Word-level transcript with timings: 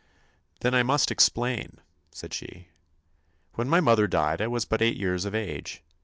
"Then 0.61 0.73
I 0.73 0.81
must 0.81 1.11
explain," 1.11 1.77
said 2.09 2.33
she. 2.33 2.69
"When 3.53 3.69
my 3.69 3.79
mother 3.81 4.07
died 4.07 4.41
I 4.41 4.47
was 4.47 4.65
but 4.65 4.81
eight 4.81 4.97
years 4.97 5.25
of 5.25 5.35
age. 5.35 5.83